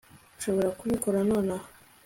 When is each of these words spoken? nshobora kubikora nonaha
nshobora 0.37 0.69
kubikora 0.79 1.17
nonaha 1.27 1.67